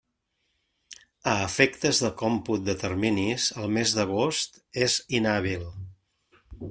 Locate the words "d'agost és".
3.99-4.97